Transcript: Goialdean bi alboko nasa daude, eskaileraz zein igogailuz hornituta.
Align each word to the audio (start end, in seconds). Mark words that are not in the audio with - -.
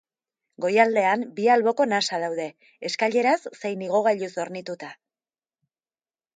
Goialdean 0.63 1.25
bi 1.39 1.45
alboko 1.55 1.87
nasa 1.91 2.21
daude, 2.25 2.49
eskaileraz 2.91 3.37
zein 3.53 3.87
igogailuz 3.91 4.33
hornituta. 4.45 4.93